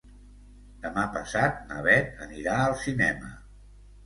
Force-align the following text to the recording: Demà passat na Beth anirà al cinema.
Demà 0.85 1.03
passat 1.17 1.59
na 1.73 1.83
Beth 1.89 2.25
anirà 2.27 2.57
al 2.63 2.75
cinema. 2.87 3.31